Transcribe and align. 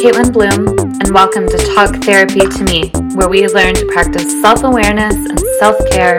Caitlin 0.00 0.32
Bloom, 0.32 0.66
and 0.78 1.10
welcome 1.12 1.46
to 1.46 1.58
Talk 1.74 1.94
Therapy 1.96 2.40
to 2.40 2.64
Me, 2.64 2.88
where 3.16 3.28
we 3.28 3.46
learn 3.48 3.74
to 3.74 3.84
practice 3.92 4.32
self 4.40 4.62
awareness 4.62 5.14
and 5.14 5.38
self 5.58 5.76
care 5.90 6.16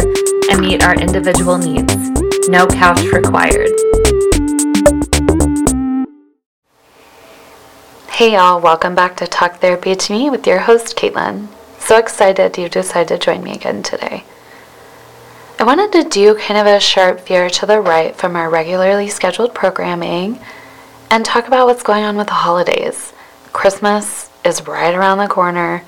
and 0.52 0.62
meet 0.62 0.84
our 0.84 0.94
individual 0.94 1.58
needs. 1.58 2.12
No 2.48 2.68
couch 2.68 3.02
required. 3.12 3.72
Hey, 8.12 8.34
y'all, 8.34 8.62
welcome 8.62 8.94
back 8.94 9.18
to 9.18 9.26
Talk 9.26 9.56
Therapy 9.56 9.96
to 9.96 10.14
Me 10.14 10.30
with 10.30 10.46
your 10.46 10.60
host, 10.60 10.96
Caitlin. 10.96 11.48
So 11.80 11.98
excited 11.98 12.60
you 12.60 12.70
decided 12.70 13.08
to 13.08 13.18
join 13.18 13.44
me 13.44 13.54
again 13.54 13.82
today. 13.82 14.26
I 15.58 15.64
wanted 15.64 15.92
to 15.94 16.08
do 16.08 16.36
kind 16.36 16.60
of 16.60 16.68
a 16.68 16.80
sharp 16.80 17.26
veer 17.26 17.50
to 17.50 17.66
the 17.66 17.82
right 17.82 18.16
from 18.16 18.36
our 18.36 18.48
regularly 18.48 19.08
scheduled 19.08 19.56
programming 19.56 20.40
and 21.10 21.26
talk 21.26 21.48
about 21.48 21.66
what's 21.66 21.82
going 21.82 22.04
on 22.04 22.16
with 22.16 22.28
the 22.28 22.34
holidays. 22.34 23.14
Christmas 23.54 24.30
is 24.44 24.68
right 24.68 24.94
around 24.94 25.18
the 25.18 25.28
corner, 25.28 25.84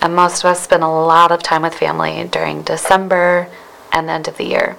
and 0.00 0.14
most 0.14 0.44
of 0.44 0.50
us 0.50 0.62
spend 0.62 0.82
a 0.82 0.88
lot 0.88 1.32
of 1.32 1.42
time 1.42 1.62
with 1.62 1.74
family 1.74 2.28
during 2.30 2.62
December 2.62 3.48
and 3.92 4.08
the 4.08 4.12
end 4.12 4.28
of 4.28 4.36
the 4.36 4.46
year. 4.46 4.76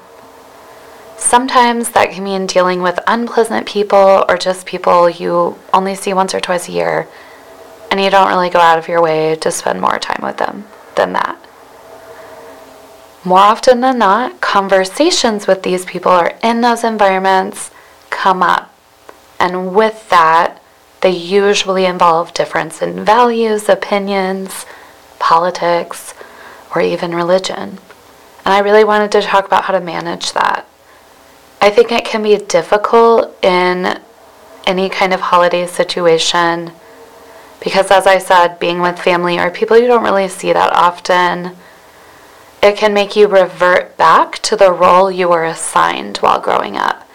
Sometimes 1.17 1.91
that 1.91 2.11
can 2.11 2.23
mean 2.23 2.47
dealing 2.47 2.81
with 2.81 2.99
unpleasant 3.07 3.67
people 3.67 4.25
or 4.27 4.37
just 4.37 4.65
people 4.65 5.09
you 5.09 5.57
only 5.73 5.95
see 5.95 6.13
once 6.13 6.33
or 6.33 6.39
twice 6.39 6.67
a 6.67 6.71
year, 6.71 7.07
and 7.91 8.01
you 8.01 8.09
don't 8.09 8.29
really 8.29 8.49
go 8.49 8.59
out 8.59 8.79
of 8.79 8.87
your 8.87 9.01
way 9.01 9.35
to 9.35 9.51
spend 9.51 9.79
more 9.79 9.99
time 9.99 10.21
with 10.23 10.37
them 10.37 10.65
than 10.95 11.13
that. 11.13 11.37
More 13.23 13.39
often 13.39 13.81
than 13.81 13.99
not, 13.99 14.41
conversations 14.41 15.47
with 15.47 15.63
these 15.63 15.85
people 15.85 16.11
or 16.11 16.31
in 16.41 16.61
those 16.61 16.83
environments 16.83 17.71
come 18.09 18.43
up 18.43 18.73
and 19.39 19.73
with 19.75 20.09
that, 20.09 20.61
they 21.03 21.11
usually 21.11 21.85
involve 21.85 22.33
difference 22.33 22.81
in 22.81 23.03
values, 23.03 23.67
opinions, 23.67 24.65
politics, 25.19 26.13
or 26.73 26.81
even 26.81 27.13
religion. 27.13 27.77
And 28.45 28.53
I 28.53 28.59
really 28.59 28.85
wanted 28.85 29.11
to 29.11 29.21
talk 29.21 29.45
about 29.45 29.65
how 29.65 29.73
to 29.73 29.81
manage 29.81 30.31
that. 30.31 30.65
I 31.59 31.69
think 31.69 31.91
it 31.91 32.05
can 32.05 32.23
be 32.23 32.37
difficult 32.37 33.37
in 33.43 33.99
any 34.65 34.87
kind 34.87 35.13
of 35.13 35.19
holiday 35.19 35.67
situation 35.67 36.71
because, 37.61 37.91
as 37.91 38.07
I 38.07 38.17
said, 38.17 38.59
being 38.59 38.79
with 38.79 38.97
family 38.97 39.37
or 39.37 39.51
people 39.51 39.77
you 39.77 39.87
don't 39.87 40.03
really 40.03 40.29
see 40.29 40.53
that 40.53 40.73
often, 40.73 41.57
it 42.61 42.77
can 42.77 42.93
make 42.93 43.17
you 43.17 43.27
revert 43.27 43.97
back 43.97 44.39
to 44.39 44.55
the 44.55 44.71
role 44.71 45.11
you 45.11 45.27
were 45.27 45.43
assigned 45.43 46.17
while 46.17 46.39
growing 46.39 46.77
up. 46.77 47.05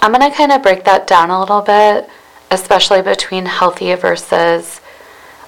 I'm 0.00 0.12
going 0.12 0.30
to 0.30 0.36
kind 0.36 0.52
of 0.52 0.62
break 0.62 0.84
that 0.84 1.06
down 1.06 1.30
a 1.30 1.40
little 1.40 1.62
bit, 1.62 2.08
especially 2.50 3.02
between 3.02 3.46
healthy 3.46 3.94
versus 3.94 4.80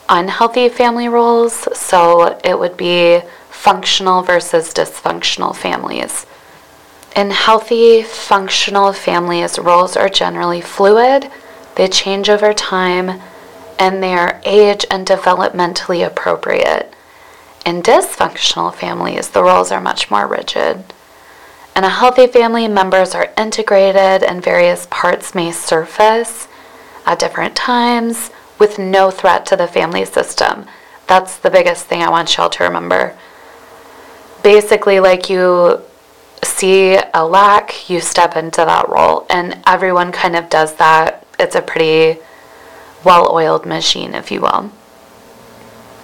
unhealthy 0.08 0.68
family 0.68 1.08
roles. 1.08 1.68
So 1.76 2.38
it 2.44 2.58
would 2.58 2.76
be 2.76 3.20
functional 3.50 4.22
versus 4.22 4.72
dysfunctional 4.72 5.54
families. 5.54 6.26
In 7.14 7.30
healthy, 7.30 8.02
functional 8.02 8.92
families, 8.92 9.58
roles 9.58 9.96
are 9.96 10.08
generally 10.08 10.62
fluid, 10.62 11.30
they 11.74 11.88
change 11.88 12.30
over 12.30 12.54
time, 12.54 13.20
and 13.78 14.02
they 14.02 14.14
are 14.14 14.40
age 14.44 14.86
and 14.90 15.06
developmentally 15.06 16.06
appropriate. 16.06 16.92
In 17.66 17.82
dysfunctional 17.82 18.74
families, 18.74 19.28
the 19.30 19.42
roles 19.42 19.70
are 19.70 19.80
much 19.80 20.10
more 20.10 20.26
rigid. 20.26 20.84
In 21.76 21.84
a 21.84 21.90
healthy 21.90 22.26
family, 22.26 22.66
members 22.68 23.14
are 23.14 23.32
integrated 23.36 24.22
and 24.22 24.42
various 24.42 24.86
parts 24.90 25.34
may 25.34 25.52
surface 25.52 26.48
at 27.06 27.18
different 27.18 27.56
times 27.56 28.30
with 28.58 28.78
no 28.78 29.10
threat 29.10 29.44
to 29.46 29.56
the 29.56 29.66
family 29.66 30.04
system. 30.04 30.66
That's 31.06 31.36
the 31.36 31.50
biggest 31.50 31.86
thing 31.86 32.02
I 32.02 32.10
want 32.10 32.36
y'all 32.36 32.50
to 32.50 32.64
remember. 32.64 33.16
Basically, 34.42 35.00
like 35.00 35.28
you 35.28 35.82
see 36.44 36.98
a 37.14 37.26
lack, 37.26 37.88
you 37.88 38.00
step 38.00 38.36
into 38.36 38.64
that 38.64 38.88
role, 38.88 39.26
and 39.30 39.60
everyone 39.66 40.12
kind 40.12 40.36
of 40.36 40.48
does 40.48 40.74
that. 40.76 41.26
It's 41.38 41.54
a 41.54 41.62
pretty 41.62 42.20
well 43.04 43.32
oiled 43.32 43.66
machine, 43.66 44.14
if 44.14 44.30
you 44.30 44.40
will. 44.40 44.70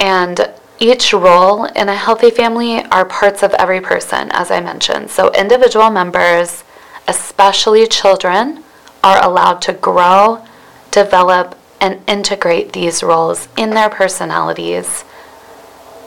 And 0.01 0.53
each 0.79 1.13
role 1.13 1.65
in 1.65 1.89
a 1.89 1.95
healthy 1.95 2.31
family 2.31 2.85
are 2.87 3.05
parts 3.05 3.43
of 3.43 3.53
every 3.55 3.81
person, 3.81 4.31
as 4.33 4.51
I 4.51 4.61
mentioned. 4.61 5.11
So, 5.11 5.33
individual 5.33 5.91
members, 5.91 6.63
especially 7.09 7.87
children, 7.87 8.63
are 9.03 9.25
allowed 9.25 9.61
to 9.63 9.73
grow, 9.73 10.45
develop, 10.91 11.57
and 11.81 12.01
integrate 12.09 12.73
these 12.73 13.03
roles 13.03 13.49
in 13.57 13.71
their 13.71 13.89
personalities, 13.89 15.05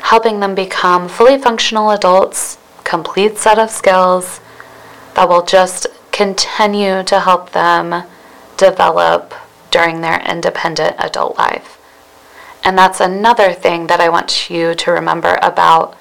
helping 0.02 0.40
them 0.40 0.54
become 0.54 1.08
fully 1.08 1.38
functional 1.38 1.92
adults, 1.92 2.58
complete 2.84 3.38
set 3.38 3.58
of 3.58 3.70
skills 3.70 4.42
that 5.16 5.30
will 5.30 5.46
just 5.46 5.88
continue 6.12 7.04
to 7.04 7.20
help 7.20 7.52
them 7.52 8.04
develop 8.58 9.34
during 9.72 10.02
their 10.02 10.22
independent 10.22 10.96
adult 11.00 11.38
life. 11.38 11.78
And 12.64 12.78
that's 12.78 13.00
another 13.00 13.54
thing 13.54 13.88
that 13.88 14.02
I 14.02 14.10
want 14.10 14.50
you 14.50 14.76
to 14.76 14.92
remember 14.92 15.40
about 15.42 15.98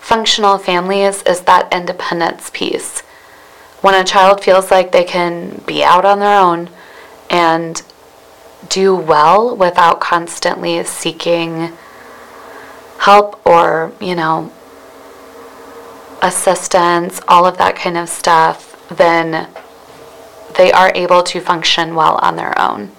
functional 0.00 0.56
families 0.56 1.22
is 1.24 1.42
that 1.42 1.72
independence 1.72 2.50
piece. 2.54 3.00
When 3.80 3.94
a 3.94 4.04
child 4.04 4.42
feels 4.42 4.70
like 4.70 4.90
they 4.90 5.04
can 5.04 5.62
be 5.66 5.84
out 5.84 6.04
on 6.04 6.20
their 6.20 6.40
own 6.40 6.70
and 7.28 7.82
do 8.68 8.94
well 8.94 9.56
without 9.56 10.00
constantly 10.00 10.82
seeking 10.84 11.72
help 12.98 13.40
or, 13.46 13.92
you 14.00 14.14
know, 14.14 14.52
assistance, 16.22 17.20
all 17.28 17.46
of 17.46 17.58
that 17.58 17.76
kind 17.76 17.96
of 17.96 18.08
stuff, 18.08 18.76
then 18.88 19.48
they 20.56 20.72
are 20.72 20.92
able 20.94 21.22
to 21.22 21.40
function 21.40 21.94
well 21.94 22.18
on 22.22 22.36
their 22.36 22.58
own. 22.60 22.90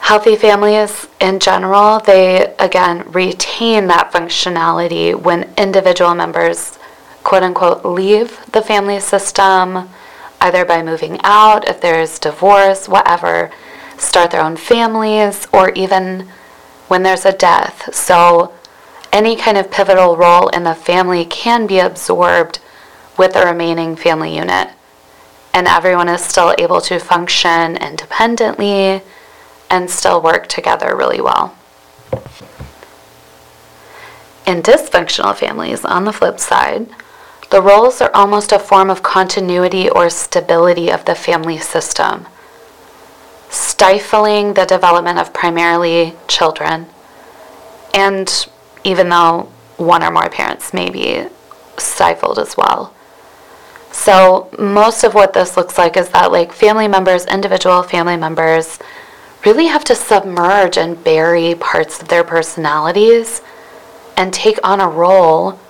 Healthy 0.00 0.36
families 0.36 1.06
in 1.20 1.38
general, 1.38 2.00
they 2.00 2.54
again 2.58 3.10
retain 3.10 3.86
that 3.86 4.12
functionality 4.12 5.14
when 5.18 5.50
individual 5.56 6.14
members, 6.14 6.78
quote 7.22 7.42
unquote, 7.42 7.84
leave 7.84 8.38
the 8.52 8.60
family 8.60 9.00
system, 9.00 9.88
either 10.44 10.62
by 10.66 10.82
moving 10.82 11.18
out, 11.24 11.66
if 11.66 11.80
there's 11.80 12.18
divorce, 12.18 12.86
whatever, 12.86 13.50
start 13.96 14.30
their 14.30 14.42
own 14.42 14.56
families, 14.56 15.48
or 15.54 15.70
even 15.70 16.28
when 16.88 17.02
there's 17.02 17.24
a 17.24 17.32
death. 17.32 17.94
So, 17.94 18.52
any 19.10 19.36
kind 19.36 19.56
of 19.56 19.70
pivotal 19.70 20.18
role 20.18 20.48
in 20.48 20.64
the 20.64 20.74
family 20.74 21.24
can 21.24 21.66
be 21.66 21.78
absorbed 21.78 22.58
with 23.16 23.32
the 23.32 23.46
remaining 23.46 23.96
family 23.96 24.36
unit. 24.36 24.68
And 25.54 25.66
everyone 25.66 26.10
is 26.10 26.22
still 26.22 26.54
able 26.58 26.82
to 26.82 26.98
function 26.98 27.78
independently 27.78 29.00
and 29.70 29.88
still 29.88 30.20
work 30.20 30.46
together 30.46 30.94
really 30.94 31.22
well. 31.22 31.56
In 34.46 34.62
dysfunctional 34.62 35.34
families, 35.34 35.86
on 35.86 36.04
the 36.04 36.12
flip 36.12 36.38
side, 36.38 36.86
the 37.50 37.60
roles 37.60 38.00
are 38.00 38.10
almost 38.14 38.52
a 38.52 38.58
form 38.58 38.90
of 38.90 39.02
continuity 39.02 39.88
or 39.88 40.10
stability 40.10 40.90
of 40.90 41.04
the 41.04 41.14
family 41.14 41.58
system, 41.58 42.26
stifling 43.50 44.54
the 44.54 44.64
development 44.64 45.18
of 45.18 45.32
primarily 45.32 46.14
children. 46.28 46.86
And 47.92 48.46
even 48.82 49.08
though 49.08 49.48
one 49.76 50.02
or 50.02 50.10
more 50.10 50.28
parents 50.28 50.72
may 50.72 50.90
be 50.90 51.26
stifled 51.78 52.38
as 52.38 52.56
well. 52.56 52.92
So, 53.92 54.50
most 54.58 55.04
of 55.04 55.14
what 55.14 55.32
this 55.32 55.56
looks 55.56 55.78
like 55.78 55.96
is 55.96 56.08
that, 56.10 56.32
like, 56.32 56.52
family 56.52 56.88
members, 56.88 57.26
individual 57.26 57.82
family 57.82 58.16
members, 58.16 58.78
really 59.44 59.66
have 59.66 59.84
to 59.84 59.94
submerge 59.94 60.76
and 60.76 61.02
bury 61.04 61.54
parts 61.54 62.02
of 62.02 62.08
their 62.08 62.24
personalities 62.24 63.40
and 64.16 64.32
take 64.32 64.58
on 64.64 64.80
a 64.80 64.88
role 64.88 65.60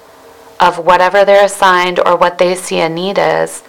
of 0.60 0.78
whatever 0.78 1.24
they're 1.24 1.44
assigned 1.44 1.98
or 1.98 2.16
what 2.16 2.38
they 2.38 2.54
see 2.54 2.80
a 2.80 2.88
need 2.88 3.18
is 3.18 3.62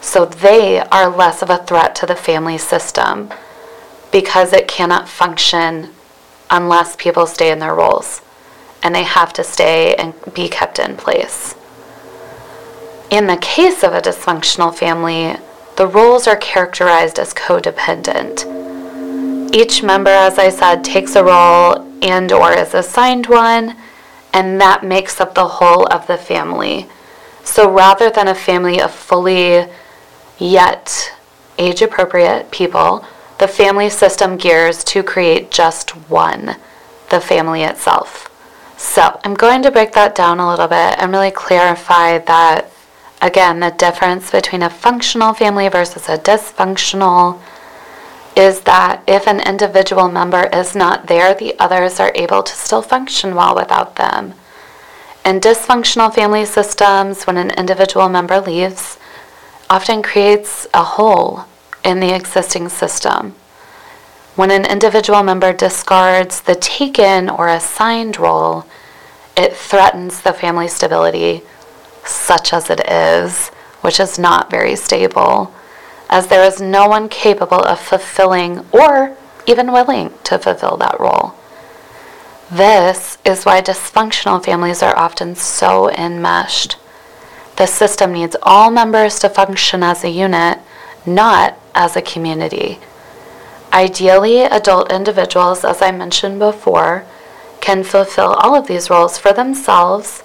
so 0.00 0.24
they 0.24 0.80
are 0.80 1.14
less 1.14 1.42
of 1.42 1.50
a 1.50 1.58
threat 1.58 1.94
to 1.94 2.06
the 2.06 2.16
family 2.16 2.56
system 2.56 3.30
because 4.10 4.52
it 4.52 4.66
cannot 4.66 5.08
function 5.08 5.90
unless 6.50 6.96
people 6.96 7.26
stay 7.26 7.50
in 7.50 7.58
their 7.58 7.74
roles 7.74 8.22
and 8.82 8.94
they 8.94 9.04
have 9.04 9.32
to 9.32 9.44
stay 9.44 9.94
and 9.96 10.14
be 10.32 10.48
kept 10.48 10.78
in 10.78 10.96
place. 10.96 11.54
In 13.10 13.26
the 13.26 13.36
case 13.36 13.82
of 13.82 13.92
a 13.92 14.00
dysfunctional 14.00 14.74
family, 14.74 15.36
the 15.76 15.86
roles 15.86 16.26
are 16.26 16.36
characterized 16.36 17.18
as 17.18 17.34
codependent 17.34 18.46
each 19.52 19.82
member, 19.82 20.10
as 20.10 20.38
I 20.38 20.48
said, 20.50 20.84
takes 20.84 21.16
a 21.16 21.24
role 21.24 21.84
and 22.02 22.30
or 22.30 22.52
is 22.52 22.72
assigned 22.72 23.26
one, 23.26 23.76
and 24.32 24.60
that 24.60 24.84
makes 24.84 25.20
up 25.20 25.34
the 25.34 25.46
whole 25.46 25.86
of 25.86 26.06
the 26.06 26.18
family. 26.18 26.86
So 27.44 27.70
rather 27.70 28.10
than 28.10 28.28
a 28.28 28.34
family 28.34 28.80
of 28.80 28.92
fully 28.92 29.66
yet 30.38 31.14
age 31.58 31.82
appropriate 31.82 32.50
people, 32.50 33.04
the 33.38 33.48
family 33.48 33.90
system 33.90 34.36
gears 34.36 34.84
to 34.84 35.02
create 35.02 35.50
just 35.50 35.90
one, 36.10 36.56
the 37.10 37.20
family 37.20 37.62
itself. 37.62 38.26
So 38.76 39.20
I'm 39.24 39.34
going 39.34 39.62
to 39.62 39.70
break 39.70 39.92
that 39.92 40.14
down 40.14 40.40
a 40.40 40.48
little 40.48 40.68
bit 40.68 40.98
and 40.98 41.12
really 41.12 41.30
clarify 41.30 42.18
that, 42.18 42.70
again, 43.20 43.60
the 43.60 43.70
difference 43.70 44.30
between 44.30 44.62
a 44.62 44.70
functional 44.70 45.34
family 45.34 45.68
versus 45.68 46.08
a 46.08 46.18
dysfunctional 46.18 47.40
is 48.36 48.60
that 48.62 49.02
if 49.06 49.26
an 49.26 49.40
individual 49.40 50.08
member 50.08 50.44
is 50.52 50.74
not 50.74 51.06
there, 51.06 51.34
the 51.34 51.58
others 51.58 51.98
are 51.98 52.12
able 52.14 52.42
to 52.42 52.54
still 52.54 52.82
function 52.82 53.34
well 53.34 53.54
without 53.54 53.96
them. 53.96 54.34
In 55.24 55.40
dysfunctional 55.40 56.14
family 56.14 56.44
systems, 56.44 57.24
when 57.24 57.36
an 57.36 57.50
individual 57.50 58.08
member 58.08 58.40
leaves, 58.40 58.98
often 59.68 60.02
creates 60.02 60.66
a 60.72 60.82
hole 60.82 61.44
in 61.84 62.00
the 62.00 62.14
existing 62.14 62.68
system. 62.68 63.34
When 64.36 64.50
an 64.50 64.64
individual 64.64 65.22
member 65.22 65.52
discards 65.52 66.40
the 66.40 66.54
taken 66.54 67.28
or 67.28 67.48
assigned 67.48 68.18
role, 68.18 68.64
it 69.36 69.54
threatens 69.54 70.22
the 70.22 70.32
family 70.32 70.68
stability, 70.68 71.42
such 72.04 72.52
as 72.52 72.70
it 72.70 72.80
is, 72.88 73.48
which 73.82 74.00
is 74.00 74.18
not 74.18 74.50
very 74.50 74.76
stable, 74.76 75.52
as 76.10 76.26
there 76.26 76.44
is 76.44 76.60
no 76.60 76.88
one 76.88 77.08
capable 77.08 77.62
of 77.62 77.80
fulfilling 77.80 78.66
or 78.72 79.16
even 79.46 79.72
willing 79.72 80.12
to 80.24 80.38
fulfill 80.38 80.76
that 80.76 80.98
role. 81.00 81.34
This 82.50 83.16
is 83.24 83.44
why 83.44 83.62
dysfunctional 83.62 84.44
families 84.44 84.82
are 84.82 84.98
often 84.98 85.36
so 85.36 85.88
enmeshed. 85.90 86.76
The 87.56 87.66
system 87.66 88.12
needs 88.12 88.36
all 88.42 88.70
members 88.72 89.20
to 89.20 89.28
function 89.28 89.84
as 89.84 90.02
a 90.02 90.10
unit, 90.10 90.58
not 91.06 91.56
as 91.76 91.94
a 91.94 92.02
community. 92.02 92.80
Ideally, 93.72 94.40
adult 94.40 94.90
individuals, 94.90 95.64
as 95.64 95.80
I 95.80 95.92
mentioned 95.92 96.40
before, 96.40 97.04
can 97.60 97.84
fulfill 97.84 98.32
all 98.32 98.56
of 98.56 98.66
these 98.66 98.90
roles 98.90 99.16
for 99.16 99.32
themselves 99.32 100.24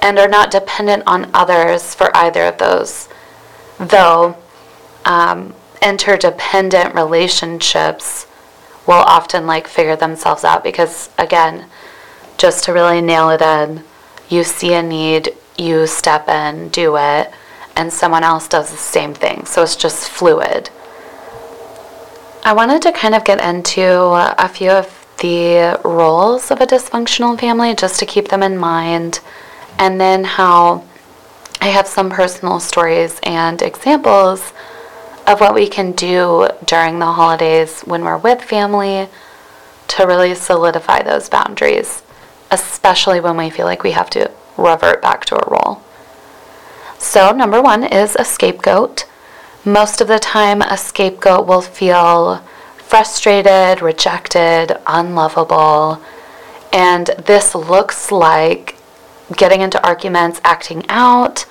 and 0.00 0.16
are 0.16 0.28
not 0.28 0.52
dependent 0.52 1.02
on 1.06 1.30
others 1.34 1.92
for 1.92 2.16
either 2.16 2.44
of 2.44 2.58
those. 2.58 3.08
Though 3.80 4.36
um, 5.04 5.54
interdependent 5.82 6.94
relationships 6.94 8.26
will 8.86 8.94
often 8.94 9.46
like 9.46 9.68
figure 9.68 9.96
themselves 9.96 10.44
out 10.44 10.64
because, 10.64 11.10
again, 11.18 11.66
just 12.38 12.64
to 12.64 12.72
really 12.72 13.00
nail 13.00 13.30
it 13.30 13.42
in, 13.42 13.84
you 14.28 14.44
see 14.44 14.74
a 14.74 14.82
need, 14.82 15.34
you 15.56 15.86
step 15.86 16.28
in, 16.28 16.68
do 16.68 16.96
it, 16.96 17.30
and 17.76 17.92
someone 17.92 18.24
else 18.24 18.48
does 18.48 18.70
the 18.70 18.76
same 18.76 19.14
thing. 19.14 19.44
So 19.44 19.62
it's 19.62 19.76
just 19.76 20.08
fluid. 20.08 20.70
I 22.44 22.52
wanted 22.52 22.82
to 22.82 22.92
kind 22.92 23.14
of 23.14 23.24
get 23.24 23.42
into 23.42 23.84
a 23.84 24.48
few 24.48 24.70
of 24.70 24.94
the 25.18 25.80
roles 25.84 26.50
of 26.50 26.60
a 26.60 26.66
dysfunctional 26.66 27.38
family 27.38 27.74
just 27.74 27.98
to 27.98 28.06
keep 28.06 28.28
them 28.28 28.42
in 28.42 28.56
mind, 28.56 29.20
and 29.78 30.00
then 30.00 30.24
how 30.24 30.84
I 31.60 31.68
have 31.68 31.86
some 31.86 32.08
personal 32.08 32.60
stories 32.60 33.18
and 33.22 33.60
examples 33.60 34.52
of 35.28 35.40
what 35.40 35.54
we 35.54 35.68
can 35.68 35.92
do 35.92 36.48
during 36.64 36.98
the 36.98 37.12
holidays 37.12 37.82
when 37.82 38.02
we're 38.02 38.16
with 38.16 38.40
family 38.40 39.06
to 39.86 40.06
really 40.06 40.34
solidify 40.34 41.02
those 41.02 41.28
boundaries, 41.28 42.02
especially 42.50 43.20
when 43.20 43.36
we 43.36 43.50
feel 43.50 43.66
like 43.66 43.82
we 43.82 43.90
have 43.90 44.08
to 44.08 44.30
revert 44.56 45.02
back 45.02 45.26
to 45.26 45.36
a 45.36 45.50
role. 45.50 45.82
So, 46.98 47.30
number 47.30 47.60
one 47.60 47.84
is 47.84 48.16
a 48.18 48.24
scapegoat. 48.24 49.04
Most 49.66 50.00
of 50.00 50.08
the 50.08 50.18
time, 50.18 50.62
a 50.62 50.78
scapegoat 50.78 51.46
will 51.46 51.60
feel 51.60 52.42
frustrated, 52.78 53.82
rejected, 53.82 54.78
unlovable. 54.86 56.02
And 56.72 57.08
this 57.18 57.54
looks 57.54 58.10
like 58.10 58.76
getting 59.36 59.60
into 59.60 59.86
arguments, 59.86 60.40
acting 60.42 60.86
out, 60.88 61.44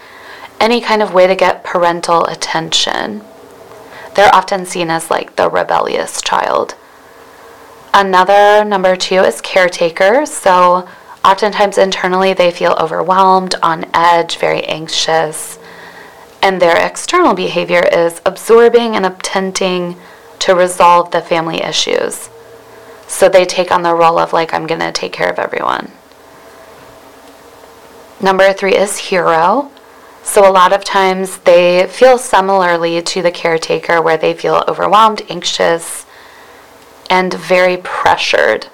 any 0.60 0.82
kind 0.82 1.04
of 1.04 1.14
way 1.14 1.28
to 1.28 1.36
get 1.36 1.64
parental 1.64 2.26
attention. 2.26 3.22
They're 4.18 4.36
often 4.36 4.66
seen 4.66 4.90
as 4.90 5.10
like 5.10 5.38
the 5.38 5.50
rebellious 5.50 6.22
child. 6.22 6.76
Another 7.94 8.66
number 8.66 8.98
two 8.98 9.22
is 9.22 9.40
caretaker. 9.40 10.26
So, 10.26 10.90
oftentimes 11.24 11.78
internally, 11.78 12.34
they 12.34 12.52
feel 12.52 12.76
overwhelmed, 12.78 13.56
on 13.64 13.86
edge, 13.94 14.38
very 14.38 14.66
anxious 14.66 15.58
and 16.42 16.62
their 16.62 16.78
external 16.78 17.34
behavior 17.34 17.84
is 17.92 18.22
absorbing 18.26 18.96
and 18.96 19.06
attempting 19.06 19.98
to 20.40 20.56
resolve 20.56 21.12
the 21.12 21.22
family 21.22 21.62
issues. 21.62 22.30
So 23.08 23.28
they 23.28 23.46
take 23.46 23.72
on 23.72 23.82
the 23.82 23.96
role 23.96 24.20
of, 24.20 24.34
like, 24.34 24.54
I'm 24.54 24.68
going 24.68 24.82
to 24.82 24.92
take 24.92 25.14
care 25.14 25.30
of 25.30 25.40
everyone. 25.40 25.92
Number 28.22 28.54
three 28.54 28.76
is 28.76 28.98
hero. 28.98 29.72
So 30.28 30.48
a 30.48 30.52
lot 30.52 30.74
of 30.74 30.84
times 30.84 31.38
they 31.40 31.88
feel 31.88 32.18
similarly 32.18 33.02
to 33.02 33.22
the 33.22 33.32
caretaker, 33.32 34.02
where 34.02 34.18
they 34.18 34.34
feel 34.34 34.62
overwhelmed, 34.68 35.22
anxious, 35.30 36.06
and 37.10 37.34
very 37.34 37.78
pressured, 37.78 38.68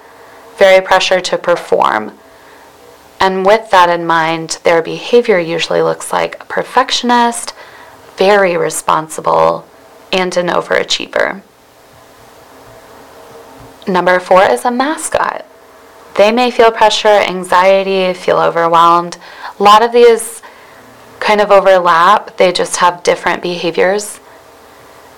very 0.58 0.84
pressured 0.84 1.24
to 1.26 1.38
perform. 1.38 2.18
And 3.20 3.46
with 3.46 3.70
that 3.70 3.88
in 3.88 4.04
mind, 4.04 4.58
their 4.64 4.82
behavior 4.82 5.38
usually 5.38 5.80
looks 5.80 6.12
like 6.12 6.42
a 6.42 6.46
perfectionist, 6.46 7.54
very 8.16 8.56
responsible, 8.56 9.64
and 10.12 10.36
an 10.36 10.48
overachiever. 10.48 11.40
Number 13.86 14.18
four 14.18 14.42
is 14.42 14.64
a 14.64 14.72
mascot. 14.72 15.46
They 16.16 16.32
may 16.32 16.50
feel 16.50 16.72
pressure, 16.72 17.08
anxiety, 17.08 18.12
feel 18.12 18.38
overwhelmed. 18.38 19.18
A 19.58 19.62
lot 19.62 19.82
of 19.82 19.92
these 19.92 20.42
kind 21.24 21.40
of 21.40 21.50
overlap, 21.50 22.36
they 22.36 22.52
just 22.52 22.76
have 22.76 23.02
different 23.02 23.42
behaviors. 23.42 24.20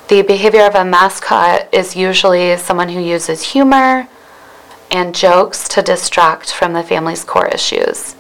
The 0.07 0.23
behavior 0.23 0.65
of 0.65 0.77
a 0.77 0.85
mascot 0.85 1.69
is 1.73 1.97
usually 1.97 2.57
someone 2.59 2.89
who 2.91 3.01
uses 3.01 3.43
humor 3.43 4.07
and 4.93 5.13
jokes 5.13 5.67
to 5.71 5.83
distract 5.83 6.53
from 6.53 6.75
the 6.75 6.85
family's 6.85 7.25
core 7.25 7.49
issues. 7.49 8.15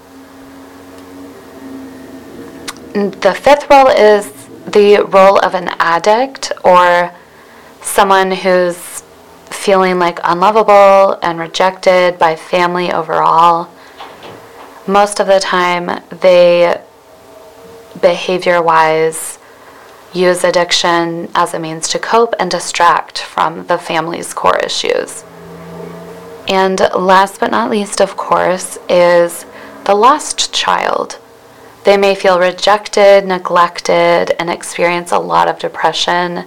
The 2.93 3.39
fifth 3.41 3.71
role 3.71 3.87
is 3.87 4.33
the 4.67 5.07
role 5.09 5.39
of 5.39 5.55
an 5.55 5.69
addict 5.79 6.51
or 6.65 7.15
someone 7.83 8.33
who's 8.33 9.05
feeling 9.51 10.01
like 10.01 10.19
unlovable 10.25 11.21
and 11.23 11.39
rejected 11.39 12.19
by 12.19 12.35
family 12.35 12.91
overall. 12.93 13.71
Most 14.89 15.21
of 15.21 15.29
the 15.29 15.39
time, 15.39 16.03
they 16.11 16.83
behavior 18.01 18.63
wise 18.63 19.39
use 20.13 20.45
addiction 20.45 21.31
as 21.35 21.55
a 21.55 21.59
means 21.59 21.89
to 21.89 21.99
cope 21.99 22.35
and 22.39 22.51
distract 22.51 23.19
from 23.19 23.67
the 23.67 23.79
family's 23.79 24.33
core 24.33 24.59
issues. 24.59 25.25
And 26.49 26.81
last 26.95 27.41
but 27.41 27.51
not 27.51 27.71
least, 27.71 28.01
of 28.01 28.17
course, 28.17 28.79
is 28.89 29.45
the 29.85 29.95
lost 29.95 30.53
child. 30.53 31.19
They 31.85 31.97
may 31.97 32.15
feel 32.15 32.39
rejected, 32.39 33.27
neglected, 33.27 34.31
and 34.41 34.51
experience 34.51 35.13
a 35.13 35.19
lot 35.19 35.49
of 35.49 35.59
depression 35.59 36.45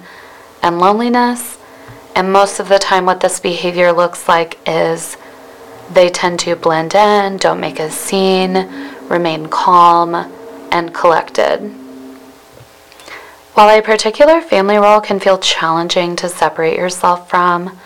and 0.61 0.79
loneliness. 0.79 1.57
And 2.15 2.33
most 2.33 2.59
of 2.59 2.69
the 2.69 2.79
time, 2.79 3.05
what 3.05 3.21
this 3.21 3.39
behavior 3.39 3.91
looks 3.91 4.27
like 4.27 4.57
is 4.67 5.15
they 5.91 6.09
tend 6.09 6.39
to 6.39 6.55
blend 6.55 6.95
in, 6.95 7.37
don't 7.37 7.59
make 7.59 7.79
a 7.79 7.91
scene, 7.91 8.67
remain 9.09 9.47
calm 9.47 10.31
and 10.71 10.93
collected. 10.93 11.59
While 13.53 13.77
a 13.77 13.81
particular 13.81 14.41
family 14.41 14.77
role 14.77 15.01
can 15.01 15.19
feel 15.19 15.38
challenging 15.38 16.15
to 16.17 16.29
separate 16.29 16.77
yourself 16.77 17.29
from, 17.29 17.77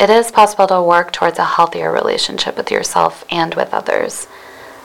it 0.00 0.10
is 0.10 0.32
possible 0.32 0.66
to 0.66 0.82
work 0.82 1.12
towards 1.12 1.38
a 1.38 1.44
healthier 1.44 1.92
relationship 1.92 2.56
with 2.56 2.70
yourself 2.70 3.24
and 3.30 3.54
with 3.54 3.72
others. 3.72 4.26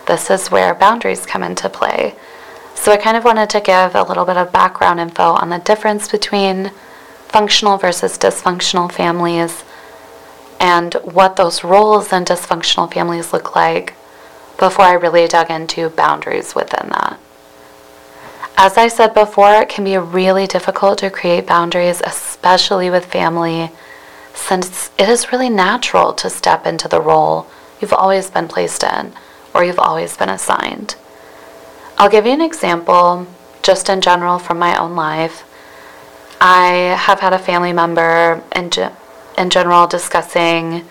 This 0.07 0.29
is 0.29 0.51
where 0.51 0.75
boundaries 0.75 1.25
come 1.25 1.41
into 1.41 1.69
play. 1.69 2.15
So 2.75 2.91
I 2.91 2.97
kind 2.97 3.17
of 3.17 3.23
wanted 3.23 3.49
to 3.51 3.61
give 3.61 3.95
a 3.95 4.03
little 4.03 4.25
bit 4.25 4.37
of 4.37 4.51
background 4.51 4.99
info 4.99 5.23
on 5.23 5.49
the 5.49 5.57
difference 5.59 6.09
between 6.09 6.71
functional 7.27 7.77
versus 7.77 8.17
dysfunctional 8.17 8.91
families 8.91 9.63
and 10.59 10.93
what 11.03 11.37
those 11.37 11.63
roles 11.63 12.13
in 12.13 12.25
dysfunctional 12.25 12.93
families 12.93 13.33
look 13.33 13.55
like 13.55 13.95
before 14.59 14.85
I 14.85 14.93
really 14.93 15.27
dug 15.27 15.49
into 15.49 15.89
boundaries 15.89 16.53
within 16.55 16.89
that. 16.89 17.19
As 18.57 18.77
I 18.77 18.87
said 18.87 19.13
before, 19.13 19.53
it 19.55 19.69
can 19.69 19.83
be 19.83 19.97
really 19.97 20.47
difficult 20.47 20.99
to 20.99 21.09
create 21.09 21.45
boundaries, 21.45 22.01
especially 22.05 22.89
with 22.89 23.05
family, 23.05 23.69
since 24.33 24.91
it 24.97 25.09
is 25.09 25.31
really 25.31 25.49
natural 25.49 26.13
to 26.13 26.29
step 26.29 26.65
into 26.65 26.87
the 26.87 27.01
role 27.01 27.47
you've 27.81 27.93
always 27.93 28.29
been 28.29 28.47
placed 28.47 28.83
in 28.83 29.11
or 29.53 29.63
you've 29.63 29.79
always 29.79 30.15
been 30.15 30.29
assigned. 30.29 30.95
I'll 31.97 32.09
give 32.09 32.25
you 32.25 32.31
an 32.31 32.41
example 32.41 33.27
just 33.61 33.89
in 33.89 34.01
general 34.01 34.39
from 34.39 34.59
my 34.59 34.77
own 34.77 34.95
life. 34.95 35.43
I 36.39 36.95
have 36.97 37.19
had 37.19 37.33
a 37.33 37.39
family 37.39 37.73
member, 37.73 38.41
and 38.51 38.91
in 39.37 39.49
general 39.49 39.87
discussing 39.87 40.85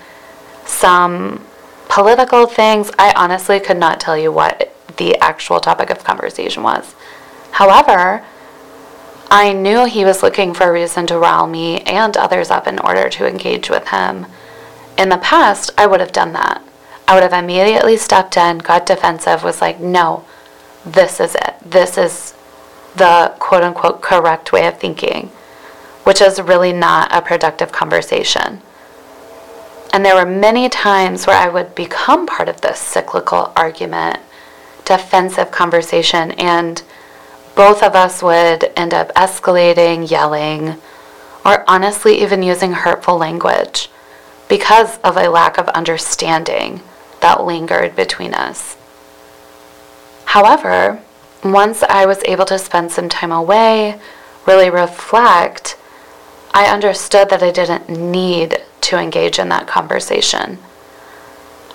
some 0.64 1.44
political 1.88 2.46
things. 2.46 2.90
I 2.98 3.12
honestly 3.14 3.60
could 3.60 3.76
not 3.76 4.00
tell 4.00 4.16
you 4.16 4.32
what 4.32 4.74
the 4.96 5.16
actual 5.16 5.60
topic 5.60 5.90
of 5.90 6.04
conversation 6.04 6.62
was. 6.62 6.94
However, 7.54 8.24
I 9.30 9.52
knew 9.52 9.84
he 9.84 10.04
was 10.04 10.24
looking 10.24 10.54
for 10.54 10.64
a 10.64 10.72
reason 10.72 11.06
to 11.06 11.18
rile 11.18 11.46
me 11.46 11.82
and 11.82 12.16
others 12.16 12.50
up 12.50 12.66
in 12.66 12.80
order 12.80 13.08
to 13.08 13.28
engage 13.28 13.70
with 13.70 13.88
him. 13.88 14.26
In 14.98 15.08
the 15.08 15.18
past, 15.18 15.70
I 15.78 15.86
would 15.86 16.00
have 16.00 16.10
done 16.10 16.32
that. 16.32 16.62
I 17.06 17.14
would 17.14 17.22
have 17.22 17.32
immediately 17.32 17.96
stepped 17.96 18.36
in, 18.36 18.58
got 18.58 18.86
defensive, 18.86 19.44
was 19.44 19.60
like, 19.60 19.78
no, 19.78 20.24
this 20.84 21.20
is 21.20 21.36
it. 21.36 21.54
This 21.64 21.96
is 21.96 22.34
the 22.96 23.32
quote 23.38 23.62
unquote 23.62 24.02
correct 24.02 24.50
way 24.50 24.66
of 24.66 24.80
thinking, 24.80 25.28
which 26.02 26.20
is 26.20 26.42
really 26.42 26.72
not 26.72 27.14
a 27.14 27.22
productive 27.22 27.70
conversation. 27.70 28.62
And 29.92 30.04
there 30.04 30.16
were 30.16 30.28
many 30.28 30.68
times 30.68 31.24
where 31.24 31.36
I 31.36 31.48
would 31.48 31.76
become 31.76 32.26
part 32.26 32.48
of 32.48 32.62
this 32.62 32.80
cyclical 32.80 33.52
argument, 33.54 34.18
defensive 34.84 35.52
conversation, 35.52 36.32
and 36.32 36.82
both 37.54 37.82
of 37.82 37.94
us 37.94 38.22
would 38.22 38.72
end 38.76 38.92
up 38.92 39.12
escalating, 39.14 40.10
yelling, 40.10 40.76
or 41.44 41.64
honestly 41.68 42.20
even 42.22 42.42
using 42.42 42.72
hurtful 42.72 43.16
language 43.16 43.90
because 44.48 44.98
of 44.98 45.16
a 45.16 45.28
lack 45.28 45.58
of 45.58 45.68
understanding 45.68 46.80
that 47.20 47.44
lingered 47.44 47.94
between 47.96 48.34
us. 48.34 48.76
However, 50.26 51.00
once 51.42 51.82
I 51.82 52.06
was 52.06 52.22
able 52.24 52.44
to 52.46 52.58
spend 52.58 52.90
some 52.90 53.08
time 53.08 53.32
away, 53.32 54.00
really 54.46 54.70
reflect, 54.70 55.76
I 56.52 56.66
understood 56.66 57.30
that 57.30 57.42
I 57.42 57.50
didn't 57.50 57.88
need 57.88 58.62
to 58.82 58.98
engage 58.98 59.38
in 59.38 59.48
that 59.50 59.66
conversation. 59.66 60.58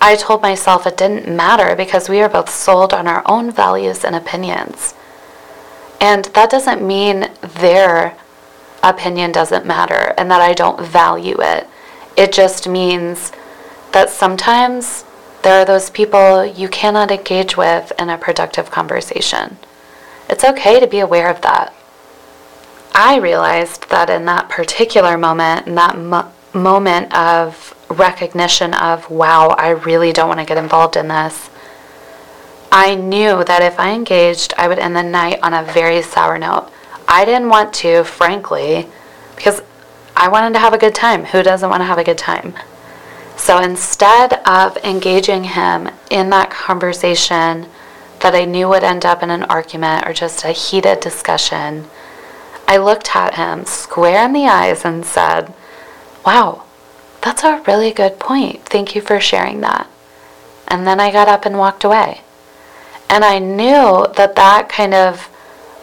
I 0.00 0.16
told 0.16 0.42
myself 0.42 0.86
it 0.86 0.96
didn't 0.96 1.28
matter 1.28 1.76
because 1.76 2.08
we 2.08 2.20
are 2.20 2.28
both 2.28 2.48
sold 2.48 2.94
on 2.94 3.06
our 3.06 3.22
own 3.26 3.50
values 3.50 4.04
and 4.04 4.16
opinions. 4.16 4.94
And 6.00 6.24
that 6.26 6.50
doesn't 6.50 6.86
mean 6.86 7.30
their 7.42 8.16
opinion 8.82 9.32
doesn't 9.32 9.66
matter 9.66 10.14
and 10.16 10.30
that 10.30 10.40
I 10.40 10.54
don't 10.54 10.80
value 10.80 11.36
it. 11.40 11.66
It 12.16 12.32
just 12.32 12.66
means 12.66 13.32
that 13.92 14.08
sometimes 14.08 15.04
there 15.42 15.60
are 15.60 15.64
those 15.64 15.90
people 15.90 16.44
you 16.44 16.68
cannot 16.68 17.10
engage 17.10 17.56
with 17.56 17.92
in 17.98 18.10
a 18.10 18.18
productive 18.18 18.70
conversation. 18.70 19.58
It's 20.28 20.44
okay 20.44 20.80
to 20.80 20.86
be 20.86 21.00
aware 21.00 21.30
of 21.30 21.40
that. 21.42 21.74
I 22.94 23.18
realized 23.18 23.88
that 23.90 24.10
in 24.10 24.24
that 24.26 24.48
particular 24.48 25.16
moment, 25.16 25.66
in 25.66 25.74
that 25.76 25.98
mo- 25.98 26.32
moment 26.52 27.14
of 27.14 27.74
recognition 27.88 28.74
of, 28.74 29.10
wow, 29.10 29.48
I 29.48 29.70
really 29.70 30.12
don't 30.12 30.28
want 30.28 30.40
to 30.40 30.46
get 30.46 30.58
involved 30.58 30.96
in 30.96 31.08
this, 31.08 31.49
I 32.72 32.94
knew 32.94 33.42
that 33.44 33.62
if 33.62 33.80
I 33.80 33.92
engaged, 33.92 34.54
I 34.56 34.68
would 34.68 34.78
end 34.78 34.94
the 34.94 35.02
night 35.02 35.40
on 35.42 35.54
a 35.54 35.64
very 35.64 36.02
sour 36.02 36.38
note. 36.38 36.70
I 37.08 37.24
didn't 37.24 37.48
want 37.48 37.74
to, 37.74 38.04
frankly, 38.04 38.86
because 39.34 39.60
I 40.14 40.28
wanted 40.28 40.52
to 40.52 40.60
have 40.60 40.72
a 40.72 40.78
good 40.78 40.94
time. 40.94 41.24
Who 41.24 41.42
doesn't 41.42 41.68
want 41.68 41.80
to 41.80 41.86
have 41.86 41.98
a 41.98 42.04
good 42.04 42.18
time? 42.18 42.54
So 43.36 43.58
instead 43.58 44.34
of 44.46 44.76
engaging 44.84 45.44
him 45.44 45.88
in 46.10 46.30
that 46.30 46.50
conversation 46.50 47.66
that 48.20 48.34
I 48.34 48.44
knew 48.44 48.68
would 48.68 48.84
end 48.84 49.04
up 49.04 49.22
in 49.22 49.30
an 49.30 49.44
argument 49.44 50.06
or 50.06 50.12
just 50.12 50.44
a 50.44 50.52
heated 50.52 51.00
discussion, 51.00 51.86
I 52.68 52.76
looked 52.76 53.16
at 53.16 53.34
him 53.34 53.64
square 53.64 54.26
in 54.26 54.32
the 54.32 54.46
eyes 54.46 54.84
and 54.84 55.04
said, 55.04 55.52
Wow, 56.24 56.64
that's 57.22 57.42
a 57.42 57.64
really 57.66 57.92
good 57.92 58.20
point. 58.20 58.64
Thank 58.66 58.94
you 58.94 59.00
for 59.00 59.18
sharing 59.18 59.60
that. 59.62 59.88
And 60.68 60.86
then 60.86 61.00
I 61.00 61.10
got 61.10 61.26
up 61.26 61.46
and 61.46 61.58
walked 61.58 61.82
away. 61.82 62.20
And 63.10 63.24
I 63.24 63.40
knew 63.40 64.06
that 64.16 64.36
that 64.36 64.68
kind 64.68 64.94
of 64.94 65.28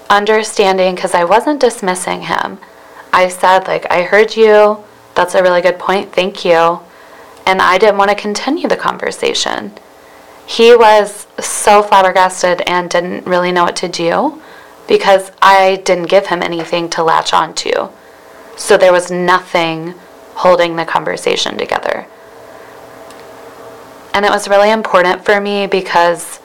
understanding, 0.09 0.95
because 0.95 1.13
I 1.13 1.25
wasn't 1.25 1.59
dismissing 1.59 2.21
him, 2.21 2.57
I 3.11 3.27
said, 3.27 3.67
like, 3.67 3.85
I 3.91 4.03
heard 4.03 4.35
you. 4.35 4.77
That's 5.13 5.35
a 5.35 5.43
really 5.43 5.61
good 5.61 5.77
point. 5.77 6.13
Thank 6.13 6.45
you. 6.45 6.79
And 7.45 7.61
I 7.61 7.77
didn't 7.77 7.97
want 7.97 8.11
to 8.11 8.15
continue 8.15 8.67
the 8.69 8.77
conversation. 8.77 9.73
He 10.45 10.73
was 10.73 11.27
so 11.39 11.83
flabbergasted 11.83 12.61
and 12.61 12.89
didn't 12.89 13.25
really 13.25 13.51
know 13.51 13.65
what 13.65 13.75
to 13.77 13.89
do 13.89 14.41
because 14.87 15.31
I 15.41 15.81
didn't 15.83 16.07
give 16.07 16.27
him 16.27 16.41
anything 16.41 16.89
to 16.91 17.03
latch 17.03 17.33
onto. 17.33 17.89
So 18.55 18.77
there 18.77 18.93
was 18.93 19.11
nothing 19.11 19.95
holding 20.35 20.77
the 20.77 20.85
conversation 20.85 21.57
together. 21.57 22.07
And 24.13 24.25
it 24.25 24.31
was 24.31 24.47
really 24.47 24.71
important 24.71 25.25
for 25.25 25.41
me 25.41 25.67
because 25.67 26.39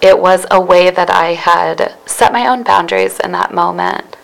it 0.00 0.18
was 0.18 0.46
a 0.50 0.60
way 0.60 0.90
that 0.90 1.10
I 1.10 1.34
had 1.34 1.94
set 2.06 2.32
my 2.32 2.46
own 2.46 2.62
boundaries 2.62 3.20
in 3.20 3.32
that 3.32 3.54
moment 3.54 4.16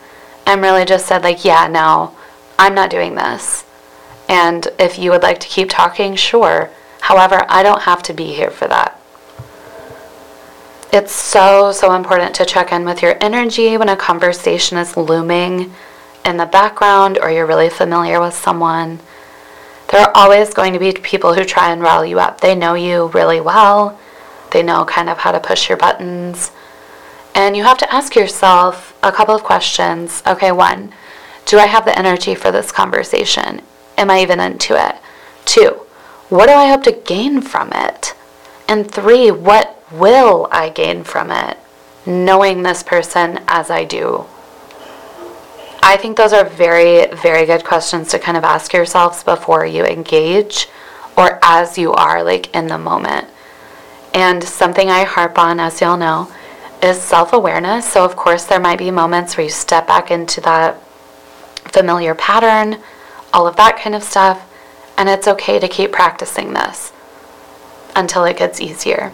and 0.47 0.62
really 0.62 0.85
just 0.85 1.06
said, 1.06 1.23
like, 1.23 1.45
yeah, 1.45 1.66
no, 1.66 2.14
I'm 2.59 2.75
not 2.75 2.90
doing 2.90 3.14
this. 3.14 3.64
And 4.28 4.66
if 4.78 4.99
you 4.99 5.11
would 5.11 5.23
like 5.23 5.40
to 5.40 5.49
keep 5.49 5.68
talking, 5.68 6.16
sure. 6.16 6.71
However, 7.00 7.45
I 7.49 7.62
don't 7.62 7.83
have 7.83 8.02
to 8.04 8.14
be 8.14 8.33
here 8.33 8.50
for 8.50 8.66
that. 8.68 9.00
It's 10.92 11.12
so, 11.12 11.73
so 11.73 11.95
important 11.95 12.35
to 12.37 12.45
check 12.45 12.73
in 12.73 12.85
with 12.85 13.02
your 13.02 13.16
energy 13.21 13.76
when 13.76 13.88
a 13.88 13.97
conversation 13.97 14.78
is 14.78 14.97
looming 14.97 15.75
in 16.25 16.37
the 16.37 16.47
background 16.47 17.18
or 17.18 17.30
you're 17.30 17.47
really 17.47 17.68
familiar 17.68 18.21
with 18.21 18.35
someone. 18.35 19.00
There 19.90 20.00
are 20.00 20.16
always 20.16 20.54
going 20.54 20.73
to 20.73 20.78
be 20.78 20.92
people 20.92 21.35
who 21.35 21.45
try 21.45 21.71
and 21.71 21.83
rile 21.83 22.04
you 22.04 22.18
up. 22.18 22.40
They 22.40 22.54
know 22.54 22.75
you 22.75 23.09
really 23.09 23.40
well 23.40 23.99
they 24.57 24.63
know 24.63 24.87
kind 24.87 25.11
of 25.11 25.19
how 25.19 25.33
to 25.33 25.39
push 25.39 25.69
your 25.69 25.77
buttons. 25.77 26.51
And 27.35 27.55
you 27.55 27.65
have 27.65 27.77
to 27.77 27.95
ask 27.95 28.17
yourself 28.17 28.99
a 29.03 29.13
couple 29.13 29.35
of 29.35 29.45
questions. 29.45 30.23
Okay, 30.27 30.51
one, 30.51 30.95
do 31.45 31.59
I 31.59 31.67
have 31.67 31.85
the 31.85 31.99
energy 31.99 32.35
for 32.35 32.51
this 32.51 32.73
conversation? 32.73 33.61
Am 33.99 34.11
I 34.11 34.23
even 34.23 34.41
into 34.41 34.75
it? 34.75 34.97
Two, 35.45 35.83
what 36.31 36.47
do 36.47 36.53
I 36.53 36.69
hope 36.69 36.85
to 36.85 36.93
gain 36.93 37.43
from 37.43 37.71
it? 37.75 38.15
And 38.67 38.91
three, 38.91 39.31
what 39.31 39.79
will 39.93 40.49
I 40.51 40.71
gain 40.71 41.05
from 41.05 41.31
it? 41.31 41.59
Knowing 42.07 42.63
this 42.63 42.83
person 42.83 43.41
as 43.49 43.69
I 43.69 43.85
do. 43.85 44.25
I 45.83 45.99
think 45.99 46.17
those 46.17 46.33
are 46.33 46.47
very, 46.47 47.15
very 47.15 47.45
good 47.45 47.63
questions 47.63 48.09
to 48.09 48.19
kind 48.19 48.39
of 48.39 48.45
ask 48.45 48.73
yourselves 48.73 49.23
before 49.23 49.67
you 49.67 49.85
engage 49.85 50.67
or 51.15 51.39
as 51.43 51.77
you 51.77 51.93
are 51.93 52.25
like 52.25 52.55
in 52.57 52.69
the 52.69 52.79
moment. 52.79 53.29
And 54.16 54.42
something 54.42 54.88
I 54.88 55.04
harp 55.04 55.38
on, 55.38 55.61
as 55.61 55.82
y'all 55.82 55.99
know, 55.99 56.32
is 56.82 56.99
self 56.99 57.35
awareness. 57.35 57.87
So, 57.87 58.02
of 58.02 58.16
course, 58.16 58.46
there 58.46 58.58
might 58.58 58.78
be 58.78 58.90
moments 58.90 59.37
where 59.37 59.44
you 59.44 59.50
step 59.50 59.87
back 59.87 60.11
into 60.11 60.40
that 60.40 60.80
familiar 61.70 62.14
pattern, 62.14 62.80
all 63.35 63.46
of 63.46 63.56
that 63.56 63.76
kind 63.78 63.94
of 63.94 64.02
stuff. 64.02 64.50
And 64.96 65.11
it's 65.11 65.28
okay 65.28 65.58
to 65.58 65.68
keep 65.68 65.92
practicing 65.92 66.54
this 66.54 66.94
until 67.94 68.25
it 68.25 68.38
gets 68.38 68.58
easier. 68.58 69.12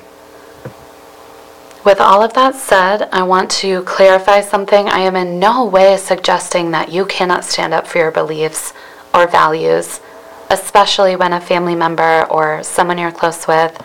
With 1.84 2.00
all 2.00 2.22
of 2.22 2.34
that 2.34 2.54
said, 2.54 3.08
I 3.10 3.24
want 3.24 3.50
to 3.62 3.82
clarify 3.82 4.40
something. 4.40 4.88
I 4.88 5.00
am 5.00 5.16
in 5.16 5.40
no 5.40 5.64
way 5.64 5.96
suggesting 5.96 6.70
that 6.70 6.92
you 6.92 7.06
cannot 7.06 7.44
stand 7.44 7.74
up 7.74 7.88
for 7.88 7.98
your 7.98 8.12
beliefs 8.12 8.72
or 9.12 9.26
values, 9.26 10.00
especially 10.48 11.16
when 11.16 11.32
a 11.32 11.40
family 11.40 11.74
member 11.74 12.24
or 12.30 12.62
someone 12.62 12.98
you're 12.98 13.10
close 13.10 13.48
with 13.48 13.84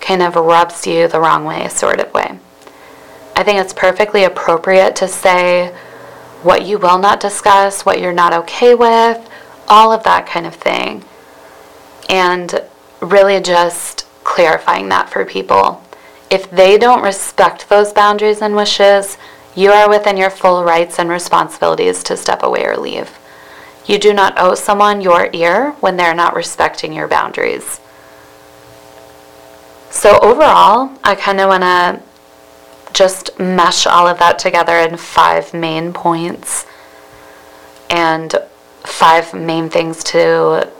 kind 0.00 0.22
of 0.22 0.34
rubs 0.34 0.86
you 0.86 1.08
the 1.08 1.20
wrong 1.20 1.44
way, 1.44 1.68
sort 1.68 2.00
of 2.00 2.12
way. 2.12 2.38
I 3.36 3.42
think 3.42 3.58
it's 3.58 3.72
perfectly 3.72 4.24
appropriate 4.24 4.96
to 4.96 5.08
say 5.08 5.74
what 6.42 6.66
you 6.66 6.78
will 6.78 6.98
not 6.98 7.20
discuss, 7.20 7.84
what 7.84 8.00
you're 8.00 8.12
not 8.12 8.32
okay 8.32 8.74
with, 8.74 9.28
all 9.68 9.92
of 9.92 10.02
that 10.04 10.26
kind 10.26 10.46
of 10.46 10.54
thing. 10.54 11.04
And 12.08 12.62
really 13.00 13.40
just 13.40 14.06
clarifying 14.24 14.88
that 14.88 15.10
for 15.10 15.24
people. 15.24 15.82
If 16.30 16.50
they 16.50 16.78
don't 16.78 17.02
respect 17.02 17.68
those 17.68 17.92
boundaries 17.92 18.42
and 18.42 18.54
wishes, 18.54 19.18
you 19.54 19.72
are 19.72 19.88
within 19.88 20.16
your 20.16 20.30
full 20.30 20.64
rights 20.64 20.98
and 20.98 21.08
responsibilities 21.08 22.02
to 22.04 22.16
step 22.16 22.42
away 22.42 22.64
or 22.64 22.76
leave. 22.76 23.18
You 23.86 23.98
do 23.98 24.12
not 24.12 24.38
owe 24.38 24.54
someone 24.54 25.00
your 25.00 25.28
ear 25.32 25.72
when 25.80 25.96
they're 25.96 26.14
not 26.14 26.36
respecting 26.36 26.92
your 26.92 27.08
boundaries. 27.08 27.79
So, 29.90 30.18
overall, 30.20 30.96
I 31.02 31.14
kind 31.16 31.40
of 31.40 31.48
want 31.48 31.62
to 31.62 32.02
just 32.92 33.38
mesh 33.38 33.86
all 33.86 34.06
of 34.06 34.18
that 34.18 34.38
together 34.38 34.76
in 34.76 34.96
five 34.96 35.52
main 35.52 35.92
points 35.92 36.66
and 37.88 38.34
five 38.84 39.34
main 39.34 39.68
things 39.68 40.02
to 40.04 40.70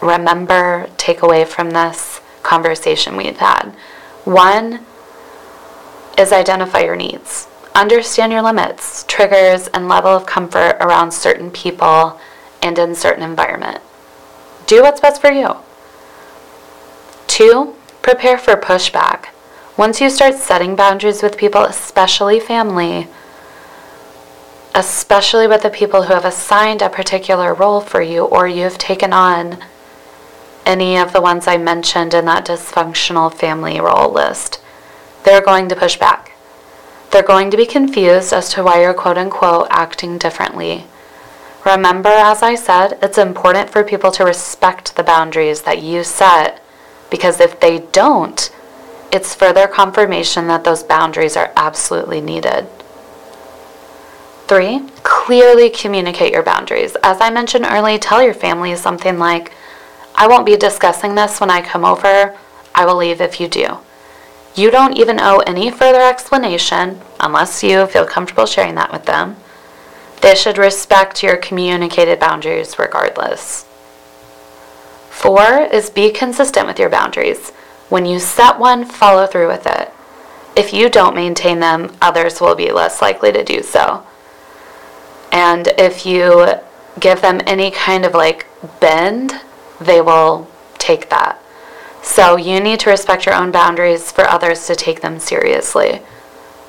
remember, 0.00 0.88
take 0.96 1.22
away 1.22 1.44
from 1.44 1.70
this 1.70 2.20
conversation 2.42 3.16
we've 3.16 3.38
had. 3.38 3.70
One 4.24 4.80
is 6.16 6.32
identify 6.32 6.80
your 6.80 6.96
needs. 6.96 7.48
Understand 7.74 8.32
your 8.32 8.42
limits, 8.42 9.04
triggers, 9.08 9.66
and 9.68 9.88
level 9.88 10.10
of 10.10 10.26
comfort 10.26 10.76
around 10.80 11.10
certain 11.10 11.50
people 11.50 12.20
and 12.62 12.78
in 12.78 12.94
certain 12.94 13.24
environment. 13.24 13.80
Do 14.66 14.82
what's 14.82 15.00
best 15.00 15.20
for 15.20 15.30
you. 15.30 15.56
Two, 17.26 17.74
prepare 18.04 18.36
for 18.36 18.54
pushback. 18.54 19.28
Once 19.78 19.98
you 19.98 20.10
start 20.10 20.34
setting 20.34 20.76
boundaries 20.76 21.22
with 21.22 21.38
people, 21.38 21.62
especially 21.62 22.38
family, 22.38 23.08
especially 24.74 25.46
with 25.46 25.62
the 25.62 25.70
people 25.70 26.02
who 26.02 26.12
have 26.12 26.26
assigned 26.26 26.82
a 26.82 26.90
particular 26.90 27.54
role 27.54 27.80
for 27.80 28.02
you 28.02 28.26
or 28.26 28.46
you've 28.46 28.76
taken 28.76 29.14
on 29.14 29.56
any 30.66 30.98
of 30.98 31.14
the 31.14 31.20
ones 31.22 31.46
I 31.46 31.56
mentioned 31.56 32.12
in 32.12 32.26
that 32.26 32.44
dysfunctional 32.44 33.32
family 33.32 33.80
role 33.80 34.12
list, 34.12 34.60
they're 35.24 35.40
going 35.40 35.70
to 35.70 35.76
push 35.76 35.96
back. 35.96 36.32
They're 37.10 37.22
going 37.22 37.50
to 37.52 37.56
be 37.56 37.64
confused 37.64 38.34
as 38.34 38.50
to 38.50 38.62
why 38.62 38.82
you're 38.82 38.92
quote 38.92 39.16
unquote 39.16 39.68
acting 39.70 40.18
differently. 40.18 40.84
Remember, 41.64 42.10
as 42.10 42.42
I 42.42 42.54
said, 42.54 42.98
it's 43.00 43.16
important 43.16 43.70
for 43.70 43.82
people 43.82 44.10
to 44.10 44.24
respect 44.26 44.94
the 44.94 45.02
boundaries 45.02 45.62
that 45.62 45.82
you 45.82 46.04
set 46.04 46.60
because 47.10 47.40
if 47.40 47.60
they 47.60 47.80
don't, 47.92 48.50
it's 49.12 49.34
further 49.34 49.68
confirmation 49.68 50.48
that 50.48 50.64
those 50.64 50.82
boundaries 50.82 51.36
are 51.36 51.52
absolutely 51.56 52.20
needed. 52.20 52.66
Three, 54.46 54.80
clearly 55.02 55.70
communicate 55.70 56.32
your 56.32 56.42
boundaries. 56.42 56.96
As 57.02 57.20
I 57.20 57.30
mentioned 57.30 57.66
earlier, 57.68 57.98
tell 57.98 58.22
your 58.22 58.34
family 58.34 58.74
something 58.76 59.18
like, 59.18 59.52
I 60.14 60.26
won't 60.26 60.46
be 60.46 60.56
discussing 60.56 61.14
this 61.14 61.40
when 61.40 61.50
I 61.50 61.62
come 61.62 61.84
over. 61.84 62.36
I 62.74 62.86
will 62.86 62.96
leave 62.96 63.20
if 63.20 63.40
you 63.40 63.48
do. 63.48 63.78
You 64.54 64.70
don't 64.70 64.96
even 64.98 65.18
owe 65.18 65.38
any 65.46 65.70
further 65.70 66.00
explanation 66.00 67.00
unless 67.18 67.62
you 67.62 67.86
feel 67.86 68.06
comfortable 68.06 68.46
sharing 68.46 68.74
that 68.76 68.92
with 68.92 69.04
them. 69.06 69.36
They 70.20 70.34
should 70.34 70.58
respect 70.58 71.22
your 71.22 71.36
communicated 71.36 72.20
boundaries 72.20 72.78
regardless. 72.78 73.66
Four 75.14 75.60
is 75.72 75.88
be 75.88 76.10
consistent 76.10 76.66
with 76.66 76.78
your 76.78 76.90
boundaries. 76.90 77.50
When 77.88 78.04
you 78.04 78.18
set 78.18 78.58
one, 78.58 78.84
follow 78.84 79.26
through 79.26 79.46
with 79.46 79.66
it. 79.66 79.90
If 80.56 80.74
you 80.74 80.90
don't 80.90 81.14
maintain 81.14 81.60
them, 81.60 81.96
others 82.02 82.40
will 82.40 82.54
be 82.54 82.70
less 82.70 83.00
likely 83.00 83.32
to 83.32 83.42
do 83.42 83.62
so. 83.62 84.04
And 85.32 85.68
if 85.78 86.04
you 86.04 86.46
give 87.00 87.22
them 87.22 87.40
any 87.46 87.70
kind 87.70 88.04
of 88.04 88.12
like 88.12 88.46
bend, 88.80 89.40
they 89.80 90.00
will 90.00 90.48
take 90.78 91.08
that. 91.08 91.40
So 92.02 92.36
you 92.36 92.60
need 92.60 92.80
to 92.80 92.90
respect 92.90 93.24
your 93.24 93.34
own 93.34 93.50
boundaries 93.50 94.12
for 94.12 94.24
others 94.28 94.66
to 94.66 94.76
take 94.76 95.00
them 95.00 95.18
seriously. 95.18 96.02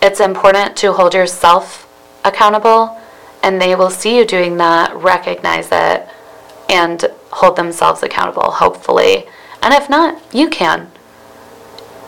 It's 0.01 0.19
important 0.19 0.77
to 0.77 0.93
hold 0.93 1.13
yourself 1.13 1.91
accountable, 2.23 3.01
and 3.43 3.59
they 3.59 3.75
will 3.75 3.89
see 3.89 4.17
you 4.17 4.23
doing 4.23 4.57
that, 4.57 4.95
recognize 4.95 5.69
it, 5.71 6.07
and 6.69 7.05
hold 7.35 7.57
themselves 7.57 8.01
accountable, 8.01 8.49
hopefully. 8.49 9.25
And 9.61 9.73
if 9.73 9.89
not, 9.89 10.21
you 10.33 10.49
can. 10.49 10.89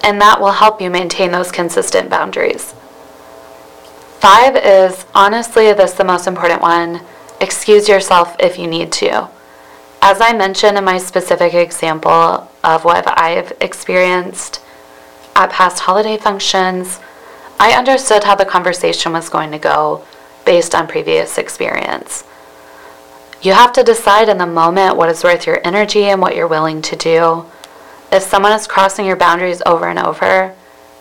And 0.04 0.22
that 0.22 0.40
will 0.40 0.54
help 0.54 0.82
you 0.82 0.90
maintain 0.90 1.32
those 1.32 1.52
consistent 1.52 2.10
boundaries. 2.10 2.74
Five 4.20 4.56
is 4.56 5.06
honestly, 5.14 5.74
this 5.74 5.94
the 5.94 6.06
most 6.06 6.28
important 6.28 6.62
one. 6.62 7.02
Excuse 7.42 7.90
yourself 7.90 8.36
if 8.40 8.58
you 8.58 8.68
need 8.68 8.92
to. 8.94 9.28
As 10.02 10.22
I 10.22 10.32
mentioned 10.32 10.78
in 10.78 10.86
my 10.86 10.98
specific 10.98 11.54
example 11.54 12.50
of 12.64 12.86
what 12.86 13.06
I've 13.20 13.52
experienced 13.60 14.62
at 15.36 15.52
past 15.52 15.80
holiday 15.80 16.18
functions, 16.18 17.00
I 17.60 17.74
understood 17.74 18.24
how 18.24 18.36
the 18.36 18.46
conversation 18.46 19.12
was 19.12 19.30
going 19.30 19.52
to 19.52 19.60
go 19.60 20.06
based 20.46 20.74
on 20.74 20.88
previous 20.88 21.38
experience. 21.38 22.24
You 23.42 23.54
have 23.54 23.72
to 23.74 23.84
decide 23.84 24.30
in 24.30 24.38
the 24.38 24.48
moment 24.48 24.98
what 24.98 25.10
is 25.10 25.24
worth 25.24 25.46
your 25.46 25.62
energy 25.64 26.06
and 26.06 26.22
what 26.22 26.36
you're 26.36 26.48
willing 26.48 26.82
to 26.84 26.96
do. 26.96 27.46
If 28.12 28.24
someone 28.24 28.54
is 28.54 28.68
crossing 28.68 29.06
your 29.06 29.16
boundaries 29.16 29.62
over 29.66 29.88
and 29.88 30.00
over, 30.00 30.56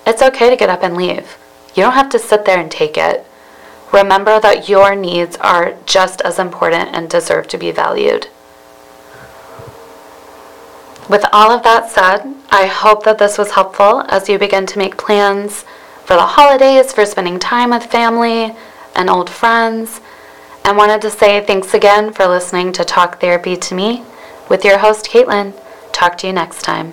it's 0.07 0.23
okay 0.23 0.51
to 0.51 0.57
get 0.57 0.69
up 0.69 0.83
and 0.83 0.97
leave. 0.97 1.39
You 1.75 1.83
don't 1.83 1.93
have 1.93 2.11
to 2.11 2.19
sit 2.19 2.45
there 2.45 2.61
and 2.61 2.71
take 2.71 2.97
it. 2.97 3.25
Remember 3.93 4.41
that 4.41 4.69
your 4.69 4.95
needs 4.95 5.37
are 5.37 5.77
just 5.87 6.21
as 6.23 6.39
important 6.39 6.91
and 6.93 7.09
deserve 7.09 7.49
to 7.49 7.59
be 7.59 7.71
valued. 7.71 8.29
With 11.09 11.25
all 11.33 11.53
of 11.53 11.63
that 11.63 11.89
said, 11.89 12.35
I 12.51 12.67
hope 12.67 13.05
that 13.05 13.19
this 13.19 13.39
was 13.39 13.53
helpful 13.53 14.05
as 14.09 14.29
you 14.29 14.39
begin 14.39 14.67
to 14.67 14.79
make 14.79 14.97
plans 14.97 15.65
for 16.05 16.15
the 16.15 16.27
holidays, 16.27 16.93
for 16.93 17.07
spending 17.07 17.39
time 17.39 17.71
with 17.71 17.85
family 17.85 18.57
and 18.95 19.09
old 19.09 19.31
friends, 19.31 20.01
and 20.67 20.77
wanted 20.77 21.01
to 21.01 21.11
say 21.11 21.41
thanks 21.41 21.75
again 21.75 22.13
for 22.13 22.27
listening 22.27 22.73
to 22.73 22.85
Talk 22.85 23.21
Therapy 23.21 23.57
to 23.57 23.75
Me 23.75 24.03
with 24.51 24.65
your 24.65 24.79
host, 24.79 25.07
Caitlin. 25.07 25.55
Talk 25.93 26.19
to 26.19 26.27
you 26.27 26.33
next 26.33 26.63
time. 26.63 26.93